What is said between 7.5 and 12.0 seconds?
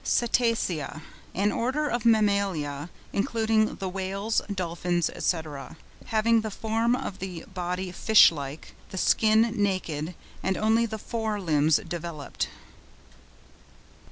body fish like, the skin naked, and only the fore limbs